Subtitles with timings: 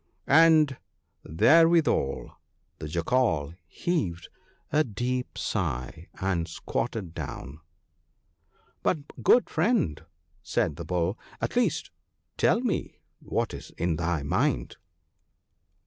[0.47, 0.77] ""And
[1.23, 2.31] therewithal
[2.79, 4.29] the Jackal heaved
[4.71, 7.59] a deep sigh, and squatted down.'
[8.81, 10.03] But, good friend,'
[10.41, 11.91] said the Bull, * at least
[12.35, 14.75] tell me what is in thy mind.'